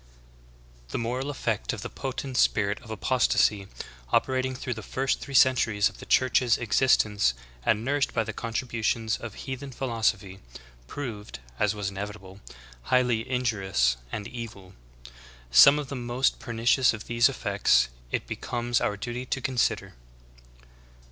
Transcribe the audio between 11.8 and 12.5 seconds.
inevitable,